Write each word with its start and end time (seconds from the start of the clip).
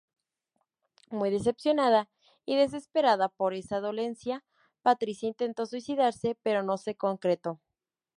Muy 1.11 1.29
decepcionada 1.29 2.09
y 2.43 2.55
desesperada 2.57 3.29
por 3.29 3.53
esa 3.53 3.79
dolencia, 3.81 4.43
Patrícia 4.81 5.27
intentó 5.29 5.67
suicidarse, 5.67 6.35
pero 6.41 6.63
no 6.63 6.79
se 6.79 6.95
concretó. 6.95 7.59